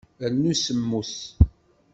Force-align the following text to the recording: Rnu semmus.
Rnu 0.31 0.53
semmus. 0.63 1.13